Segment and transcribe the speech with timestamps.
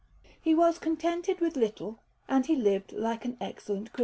[0.41, 3.99] He was contented with little, and he lived like an excellent Christian.